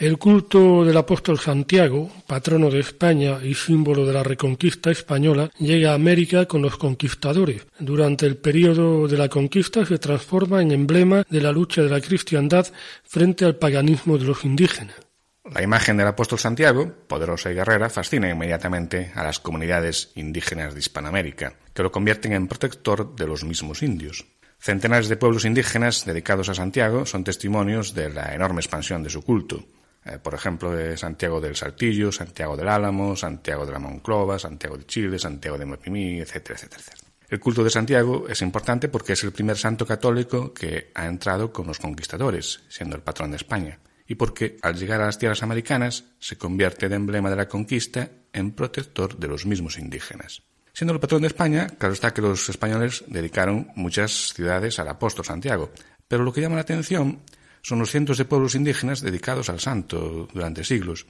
[0.08, 5.92] El culto del apóstol Santiago, patrono de España y símbolo de la reconquista española, llega
[5.92, 7.68] a América con los conquistadores.
[7.78, 12.00] Durante el período de la conquista se transforma en emblema de la lucha de la
[12.00, 12.68] cristiandad
[13.04, 14.96] frente al paganismo de los indígenas.
[15.44, 20.80] La imagen del apóstol Santiago, poderosa y guerrera, fascina inmediatamente a las comunidades indígenas de
[20.80, 24.26] Hispanoamérica, que lo convierten en protector de los mismos indios.
[24.58, 29.22] Centenares de pueblos indígenas dedicados a Santiago son testimonios de la enorme expansión de su
[29.22, 29.66] culto.
[30.08, 34.78] Eh, por ejemplo, de Santiago del Saltillo, Santiago del Álamo, Santiago de la Monclova, Santiago
[34.78, 37.08] de Chile, Santiago de Mapimí, etcétera, etcétera, etcétera.
[37.30, 41.52] El culto de Santiago es importante porque es el primer santo católico que ha entrado
[41.52, 45.44] con los conquistadores, siendo el patrón de España, y porque al llegar a las tierras
[45.44, 50.44] americanas se convierte de emblema de la conquista en protector de los mismos indígenas.
[50.72, 55.26] Siendo el patrón de España, claro está que los españoles dedicaron muchas ciudades al apóstol
[55.26, 55.72] Santiago,
[56.08, 57.20] pero lo que llama la atención
[57.68, 61.06] son los cientos de pueblos indígenas dedicados al santo durante siglos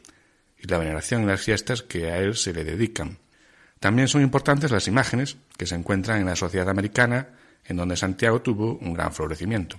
[0.58, 3.20] y la veneración y las fiestas que a él se le dedican.
[3.80, 7.28] También son importantes las imágenes que se encuentran en la sociedad americana,
[7.64, 9.78] en donde Santiago tuvo un gran florecimiento.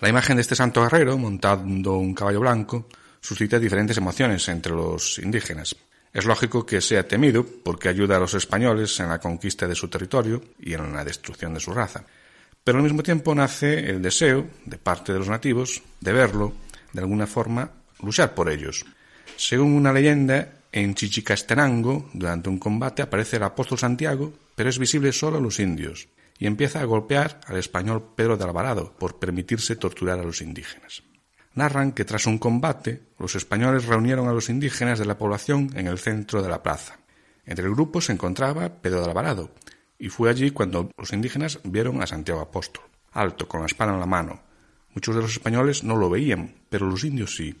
[0.00, 2.88] La imagen de este santo guerrero, montando un caballo blanco,
[3.20, 5.76] suscita diferentes emociones entre los indígenas.
[6.12, 9.86] Es lógico que sea temido porque ayuda a los españoles en la conquista de su
[9.86, 12.04] territorio y en la destrucción de su raza.
[12.64, 16.52] Pero al mismo tiempo nace el deseo, de parte de los nativos, de verlo,
[16.92, 18.84] de alguna forma, luchar por ellos.
[19.36, 25.12] Según una leyenda, en Chichicastenango, durante un combate, aparece el apóstol Santiago, pero es visible
[25.12, 26.08] solo a los indios,
[26.38, 31.02] y empieza a golpear al español Pedro de Alvarado por permitirse torturar a los indígenas.
[31.54, 35.86] narran que tras un combate los españoles reunieron a los indígenas de la población en
[35.86, 36.98] el centro de la plaza.
[37.44, 39.50] Entre el grupo se encontraba Pedro de Alvarado,
[40.02, 42.82] y fue allí cuando los indígenas vieron a Santiago Apóstol,
[43.12, 44.40] alto, con la espada en la mano.
[44.96, 47.54] Muchos de los españoles no lo veían, pero los indios sí.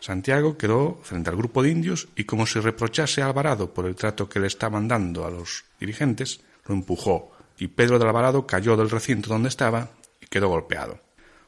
[0.00, 3.94] Santiago quedó frente al grupo de indios y como si reprochase a Alvarado por el
[3.94, 8.74] trato que le estaban dando a los dirigentes, lo empujó, y Pedro de Alvarado cayó
[8.74, 10.98] del recinto donde estaba y quedó golpeado.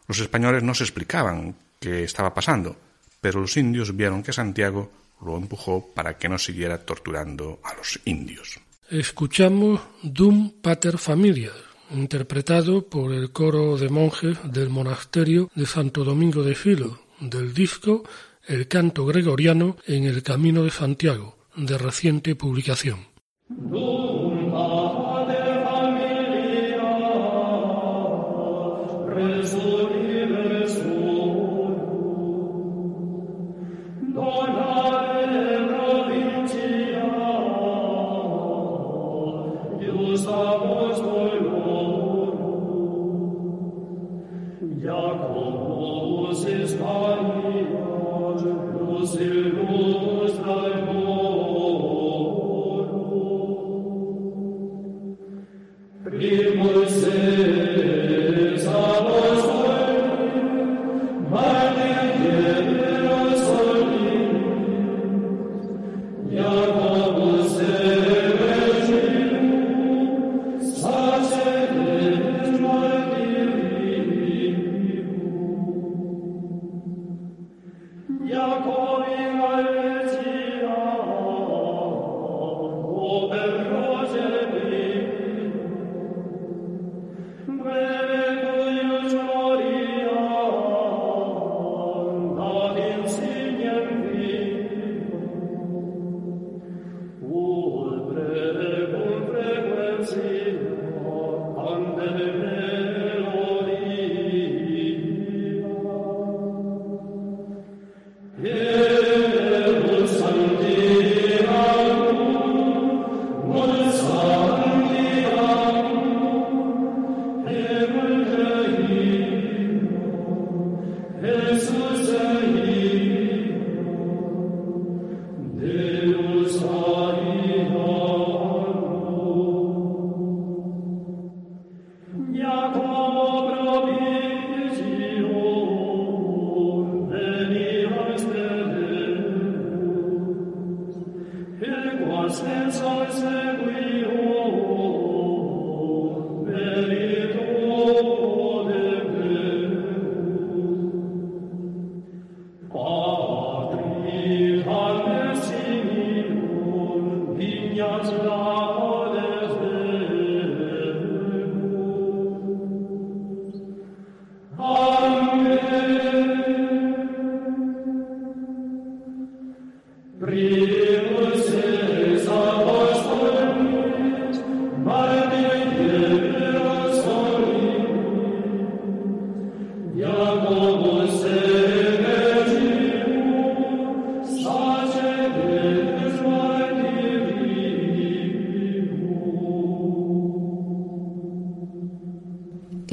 [0.06, 2.76] Los españoles no se explicaban qué estaba pasando,
[3.18, 4.92] pero los indios vieron que Santiago
[5.24, 8.60] lo empujó para que no siguiera torturando a los indios.
[8.94, 11.50] Escuchamos Dum Pater Familia,
[11.90, 18.04] interpretado por el coro de monjes del monasterio de Santo Domingo de Filo, del disco
[18.46, 23.00] El canto gregoriano en el Camino de Santiago, de reciente publicación.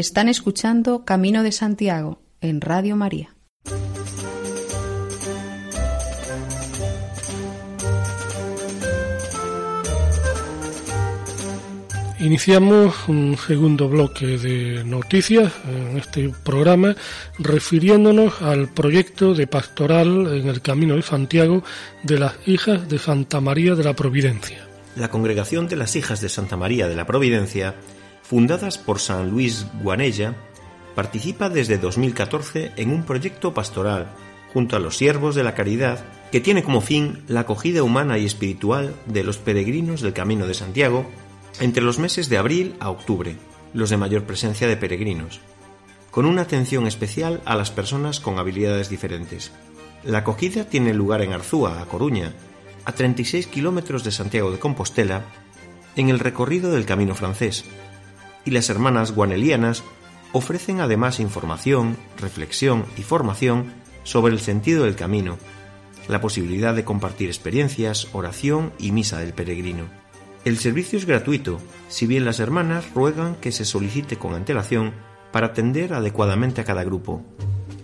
[0.01, 3.35] Están escuchando Camino de Santiago en Radio María.
[12.19, 16.95] Iniciamos un segundo bloque de noticias en este programa
[17.37, 21.63] refiriéndonos al proyecto de pastoral en el Camino de Santiago
[22.01, 24.67] de las Hijas de Santa María de la Providencia.
[24.95, 27.75] La Congregación de las Hijas de Santa María de la Providencia
[28.32, 30.38] fundadas por San Luis Guanella,
[30.95, 34.07] participa desde 2014 en un proyecto pastoral
[34.53, 38.25] junto a los siervos de la caridad que tiene como fin la acogida humana y
[38.25, 41.05] espiritual de los peregrinos del Camino de Santiago
[41.59, 43.36] entre los meses de abril a octubre,
[43.73, 45.41] los de mayor presencia de peregrinos,
[46.09, 49.51] con una atención especial a las personas con habilidades diferentes.
[50.05, 52.32] La acogida tiene lugar en Arzúa, a Coruña,
[52.86, 55.25] a 36 kilómetros de Santiago de Compostela,
[55.97, 57.65] en el recorrido del Camino francés,
[58.45, 59.83] y las hermanas guanelianas
[60.33, 63.73] ofrecen además información, reflexión y formación
[64.03, 65.37] sobre el sentido del camino,
[66.07, 69.85] la posibilidad de compartir experiencias, oración y misa del peregrino.
[70.43, 74.93] El servicio es gratuito, si bien las hermanas ruegan que se solicite con antelación
[75.31, 77.23] para atender adecuadamente a cada grupo.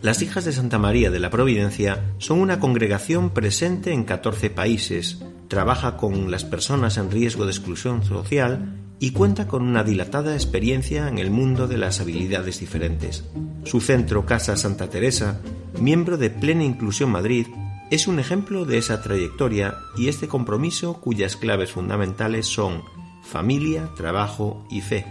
[0.02, 5.24] Las Hijas de Santa María de la Providencia son una congregación presente en 14 países,
[5.48, 11.08] trabaja con las personas en riesgo de exclusión social y cuenta con una dilatada experiencia
[11.08, 13.24] en el mundo de las habilidades diferentes.
[13.64, 15.40] Su centro Casa Santa Teresa,
[15.80, 17.48] miembro de Plena Inclusión Madrid,
[17.92, 22.84] es un ejemplo de esa trayectoria y este compromiso cuyas claves fundamentales son
[23.24, 25.06] familia, trabajo y fe.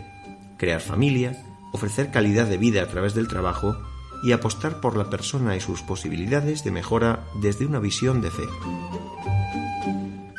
[0.59, 3.77] Crear familia, ofrecer calidad de vida a través del trabajo
[4.23, 8.45] y apostar por la persona y sus posibilidades de mejora desde una visión de fe.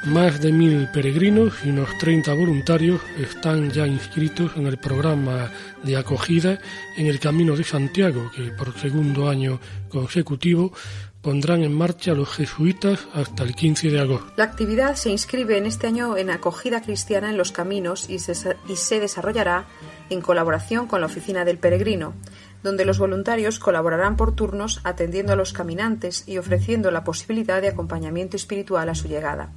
[0.08, 5.51] Más de mil peregrinos y unos 30 voluntarios están ya inscritos en el programa
[5.84, 6.60] de acogida
[6.95, 10.72] en el Camino de Santiago, que por segundo año consecutivo
[11.22, 14.32] pondrán en marcha los jesuitas hasta el 15 de agosto.
[14.38, 18.55] La actividad se inscribe en este año en acogida cristiana en los caminos y se,
[18.70, 19.66] y se desarrollará
[20.10, 22.14] en colaboración con la Oficina del Peregrino,
[22.64, 27.68] donde los voluntarios colaborarán por turnos atendiendo a los caminantes y ofreciendo la posibilidad de
[27.68, 29.51] acompañamiento espiritual a su llegada.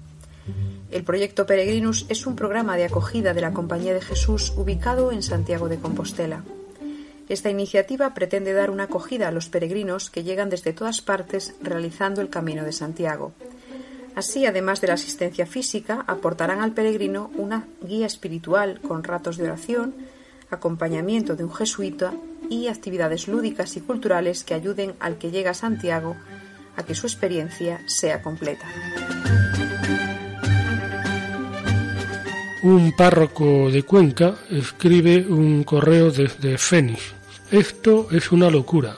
[0.90, 5.22] El proyecto Peregrinus es un programa de acogida de la Compañía de Jesús ubicado en
[5.22, 6.42] Santiago de Compostela.
[7.28, 12.20] Esta iniciativa pretende dar una acogida a los peregrinos que llegan desde todas partes realizando
[12.20, 13.32] el Camino de Santiago.
[14.16, 19.44] Así, además de la asistencia física, aportarán al peregrino una guía espiritual con ratos de
[19.44, 19.94] oración,
[20.50, 22.12] acompañamiento de un jesuita
[22.48, 26.16] y actividades lúdicas y culturales que ayuden al que llega a Santiago
[26.76, 28.66] a que su experiencia sea completa.
[32.62, 37.14] Un párroco de Cuenca escribe un correo desde Fénix.
[37.50, 38.96] Esto es una locura,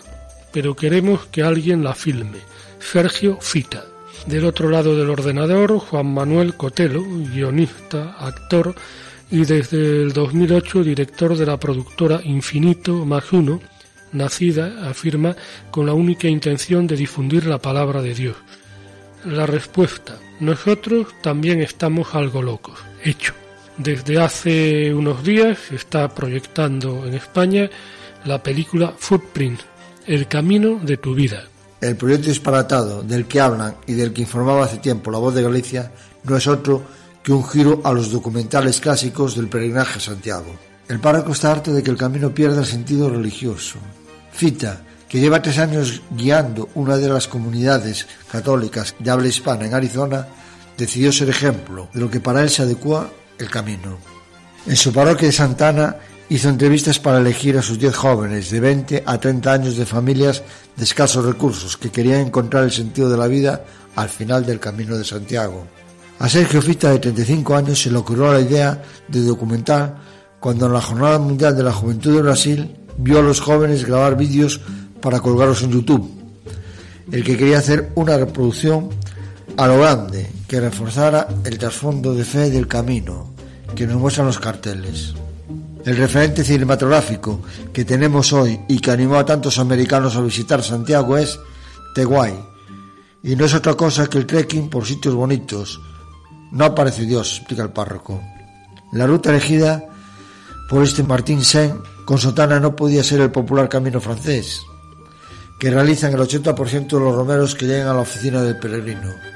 [0.52, 2.38] pero queremos que alguien la filme.
[2.80, 3.84] Sergio Fita.
[4.26, 8.74] Del otro lado del ordenador, Juan Manuel Cotelo, guionista, actor
[9.30, 13.60] y desde el 2008 director de la productora Infinito más uno,
[14.10, 15.36] nacida, afirma,
[15.70, 18.36] con la única intención de difundir la palabra de Dios.
[19.24, 22.80] La respuesta, nosotros también estamos algo locos.
[23.04, 23.34] Hecho.
[23.78, 27.70] Desde hace unos días se está proyectando en España
[28.24, 29.60] la película Footprint,
[30.06, 31.44] El camino de tu vida.
[31.80, 35.42] El proyecto disparatado del que hablan y del que informaba hace tiempo la voz de
[35.42, 35.90] Galicia
[36.24, 36.82] no es otro
[37.22, 40.54] que un giro a los documentales clásicos del peregrinaje a Santiago.
[40.88, 43.78] El párroco está harto de que el camino pierda el sentido religioso.
[44.32, 49.74] Fita, que lleva tres años guiando una de las comunidades católicas de habla hispana en
[49.74, 50.26] Arizona,
[50.76, 53.98] decidió ser ejemplo de lo que para él se adecua el camino.
[54.66, 55.96] En su parroquia de Santana
[56.28, 60.42] hizo entrevistas para elegir a sus 10 jóvenes de 20 a 30 años de familias
[60.76, 63.64] de escasos recursos que querían encontrar el sentido de la vida
[63.96, 65.66] al final del camino de Santiago.
[66.18, 69.96] A Sergio Fita, de 35 años, se le ocurrió la idea de documentar
[70.38, 74.16] cuando en la Jornada Mundial de la Juventud de Brasil vio a los jóvenes grabar
[74.16, 74.60] vídeos
[75.00, 76.10] para colgarlos en YouTube.
[77.10, 78.88] El que quería hacer una reproducción
[79.56, 83.32] a lo grande que reforzara el trasfondo de fe del camino
[83.74, 85.14] que nos muestran los carteles.
[85.84, 87.40] El referente cinematográfico
[87.72, 91.38] que tenemos hoy y que animó a tantos americanos a visitar Santiago es
[91.94, 92.34] Teguay,
[93.22, 95.80] y no es otra cosa que el trekking por sitios bonitos.
[96.52, 98.22] No aparece Dios, explica el párroco.
[98.92, 99.84] La ruta elegida
[100.68, 104.60] por este Martín Sen con sotana no podía ser el popular camino francés,
[105.58, 109.31] que realizan el 80% de los romeros que llegan a la oficina del peregrino.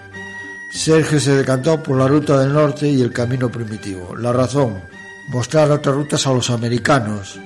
[0.76, 4.14] Sergio se decantó por la ruta del norte y el camino primitivo.
[4.14, 4.78] La razón,
[5.30, 7.40] mostrar otras rutas a los americanos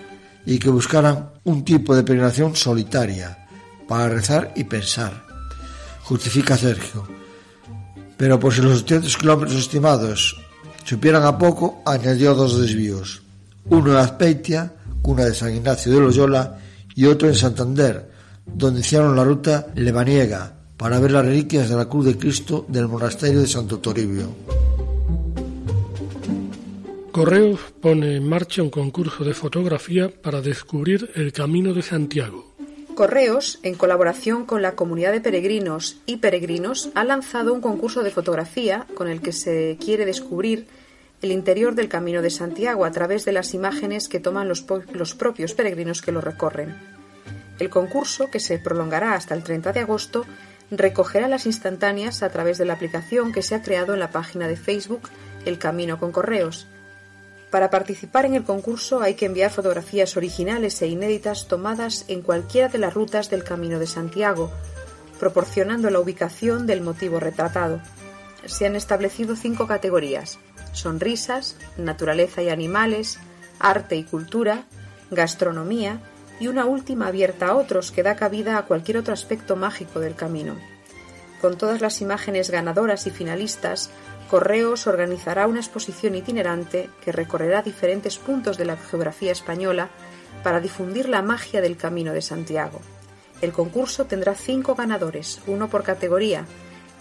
[0.44, 3.46] y que buscaran un tipo de peregrinación solitaria
[3.86, 5.24] para rezar y pensar.
[6.02, 7.06] Justifica Sergio.
[8.16, 10.36] Pero por si los 800 kilómetros estimados
[10.84, 13.22] supieran a poco, añadió dos desvíos.
[13.66, 16.58] Uno en Azpeitia, cuna de San Ignacio de Loyola,
[16.96, 18.10] y otro en Santander,
[18.44, 22.88] donde hicieron la ruta lebaniega, para ver las reliquias de la cruz de Cristo del
[22.88, 24.28] monasterio de Santo Toribio.
[27.12, 32.54] Correos pone en marcha un concurso de fotografía para descubrir el camino de Santiago.
[32.94, 38.10] Correos, en colaboración con la comunidad de peregrinos y peregrinos, ha lanzado un concurso de
[38.10, 40.66] fotografía con el que se quiere descubrir
[41.20, 44.64] el interior del Camino de Santiago a través de las imágenes que toman los,
[44.94, 46.74] los propios peregrinos que lo recorren.
[47.58, 50.24] El concurso, que se prolongará hasta el 30 de agosto,
[50.70, 54.48] recogerá las instantáneas a través de la aplicación que se ha creado en la página
[54.48, 55.08] de Facebook
[55.44, 56.66] El Camino con Correos.
[57.50, 62.68] Para participar en el concurso hay que enviar fotografías originales e inéditas tomadas en cualquiera
[62.68, 64.52] de las rutas del Camino de Santiago,
[65.18, 67.80] proporcionando la ubicación del motivo retratado.
[68.46, 70.38] Se han establecido cinco categorías:
[70.72, 73.18] sonrisas, naturaleza y animales,
[73.58, 74.66] arte y cultura,
[75.10, 76.00] gastronomía,
[76.40, 80.16] y una última abierta a otros que da cabida a cualquier otro aspecto mágico del
[80.16, 80.56] camino.
[81.40, 83.90] Con todas las imágenes ganadoras y finalistas,
[84.30, 89.88] Correos organizará una exposición itinerante que recorrerá diferentes puntos de la geografía española
[90.42, 92.80] para difundir la magia del Camino de Santiago.
[93.40, 96.44] El concurso tendrá cinco ganadores, uno por categoría,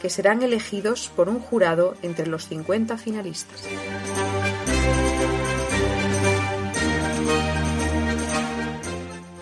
[0.02, 3.64] que serán elegidos por un jurado entre los 50 finalistas.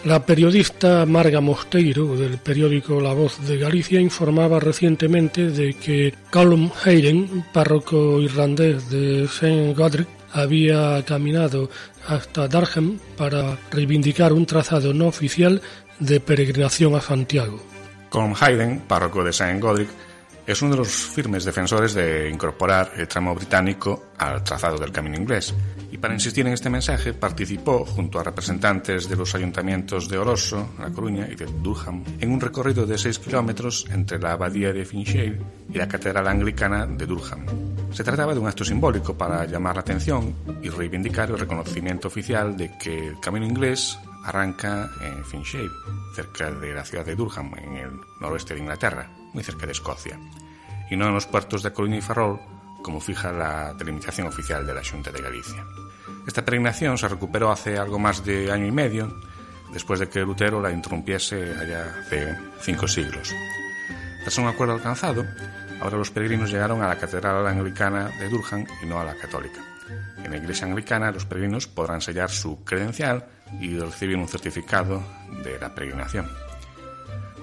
[0.07, 6.71] La periodista Marga Mosteiro del periódico La Voz de Galicia informaba recientemente de que Callum
[6.85, 9.73] Hayden, párroco irlandés de St.
[9.73, 11.69] Godric, había caminado
[12.07, 15.61] hasta Durham para reivindicar un trazado no oficial
[15.99, 17.61] de peregrinación a Santiago.
[18.09, 19.59] Callum Hayden, párroco de St.
[19.59, 19.89] Godric,
[20.45, 25.17] es uno de los firmes defensores de incorporar el tramo británico al trazado del camino
[25.17, 25.53] inglés
[25.99, 30.89] para insistir en este mensaje participó junto a representantes de los ayuntamientos de Oroso, La
[30.89, 35.39] Coruña y de Durham en un recorrido de 6 kilómetros entre la abadía de Finchale
[35.69, 37.45] y la catedral anglicana de Durham.
[37.91, 42.55] Se trataba de un acto simbólico para llamar la atención y reivindicar el reconocimiento oficial
[42.55, 45.69] de que el camino inglés arranca en Finchale,
[46.15, 50.19] cerca de la ciudad de Durham, en el noroeste de Inglaterra muy cerca de Escocia,
[50.89, 52.39] y no en los puertos de Coruña y Ferrol,
[52.81, 55.63] como fija la delimitación oficial de la Junta de Galicia.
[56.27, 59.17] Esta peregrinación se recuperó hace algo más de año y medio,
[59.71, 63.33] después de que Lutero la interrumpiese allá hace cinco siglos.
[64.21, 65.25] Tras un acuerdo alcanzado,
[65.79, 69.61] ahora los peregrinos llegaron a la Catedral Anglicana de Durham y no a la Católica.
[70.21, 73.25] En la Iglesia Anglicana los peregrinos podrán sellar su credencial
[73.61, 75.01] y recibir un certificado
[75.45, 76.29] de la peregrinación.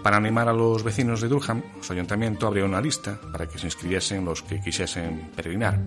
[0.03, 3.67] Para animar a los vecinos de Durham, su ayuntamiento abrió una lista para que se
[3.67, 5.81] inscribiesen los que quisiesen peregrinar.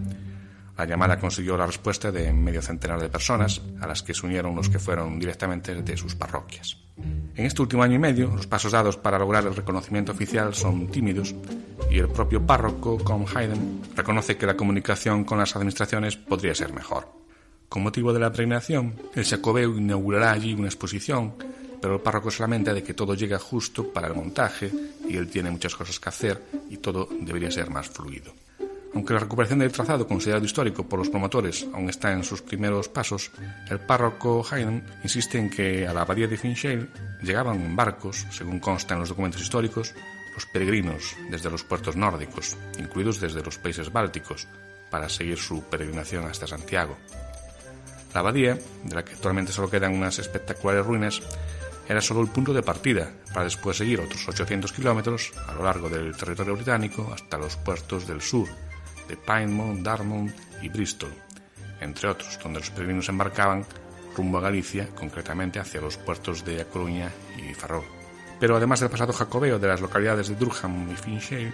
[0.78, 4.56] La llamada consiguió la respuesta de medio centenar de personas, a las que se unieron
[4.56, 6.78] los que fueron directamente de sus parroquias.
[7.36, 10.88] En este último año y medio, los pasos dados para lograr el reconocimiento oficial son
[10.88, 11.36] tímidos
[11.90, 16.74] y el propio párroco, Com Hayden, reconoce que la comunicación con las administraciones podría ser
[16.74, 17.08] mejor.
[17.70, 21.34] Con motivo de la peregrinación, el Jacobeo inaugurará allí una exposición
[21.82, 24.72] pero el párroco se lamenta de que todo llega justo para el montaje
[25.08, 28.34] y él tiene muchas cosas que hacer y todo debería ser más fluido.
[28.98, 32.90] Aunque la recuperación del trazado considerado histórico por los promotores aún está en sus primeros
[32.90, 33.30] pasos,
[33.70, 36.88] el párroco Hayden insiste en que a la abadía de Finchale
[37.22, 39.94] llegaban en barcos, según consta en los documentos históricos,
[40.34, 44.48] los peregrinos desde los puertos nórdicos, incluidos desde los países bálticos,
[44.90, 46.98] para seguir su peregrinación hasta Santiago.
[48.16, 51.22] La abadía, de la que actualmente solo quedan unas espectaculares ruinas,
[51.88, 55.88] era solo el punto de partida, para después seguir otros 800 kilómetros a lo largo
[55.88, 58.50] del territorio británico hasta los puertos del sur,
[59.08, 60.32] de Pinemouth, Dartmouth
[60.62, 61.14] y Bristol,
[61.82, 63.66] entre otros, donde los peregrinos embarcaban
[64.16, 67.84] rumbo a Galicia, concretamente hacia los puertos de A Coruña y Ferrol.
[68.40, 71.54] Pero además del pasado jacobeo de las localidades de Durham y Finchale,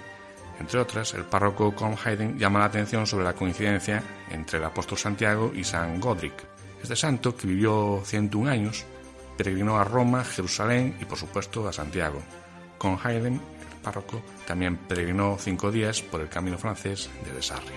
[0.59, 4.97] entre otras, el párroco Com Hayden llama la atención sobre la coincidencia entre el apóstol
[4.97, 6.33] Santiago y San Godric.
[6.81, 8.85] Este santo, que vivió 101 años,
[9.37, 12.21] peregrinó a Roma, Jerusalén y por supuesto a Santiago.
[12.77, 13.52] Con Haydn, el
[13.83, 17.71] párroco, también peregrinó cinco días por el camino francés de Desarria.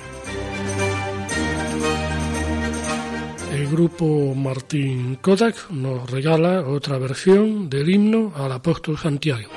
[3.52, 9.48] El grupo Martín Kodak nos regala otra versión del himno al apóstol Santiago.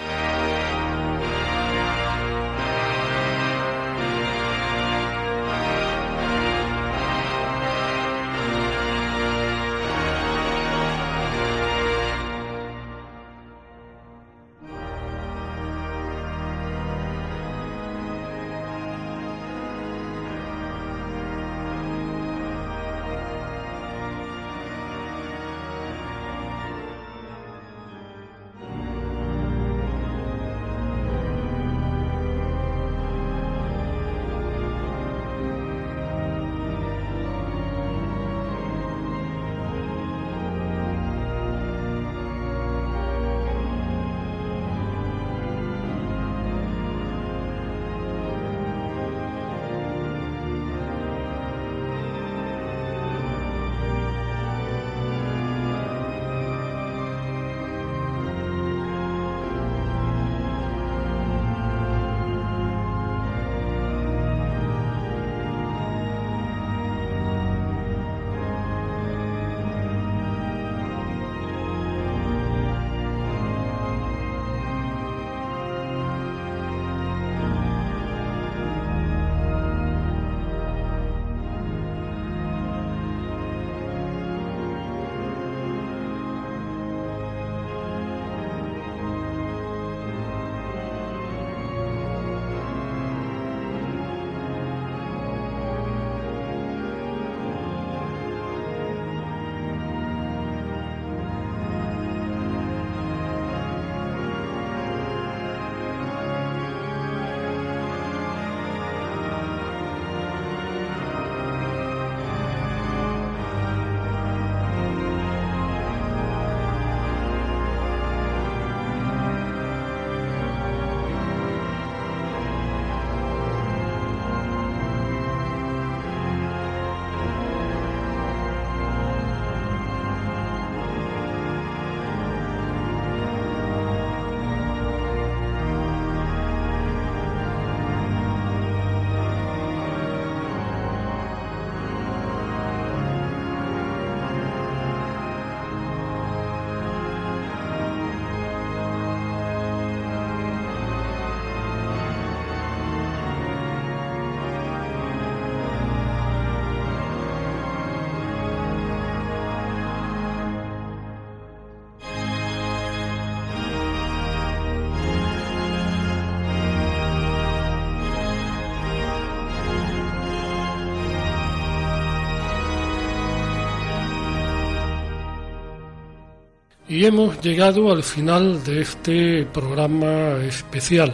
[176.90, 181.14] Y hemos llegado al final de este programa especial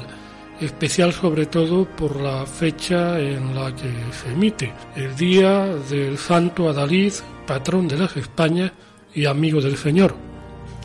[0.60, 6.70] especial sobre todo por la fecha en la que se emite, el día del Santo
[6.70, 7.14] Adalid,
[7.46, 8.72] patrón de las Españas
[9.14, 10.16] y amigo del Señor.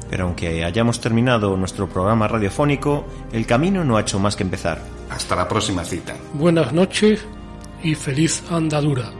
[0.09, 4.83] Pero aunque hayamos terminado nuestro programa radiofónico, el camino no ha hecho más que empezar.
[5.09, 6.17] Hasta la próxima cita.
[6.35, 7.25] Buenas noches
[7.83, 9.20] y feliz andadura.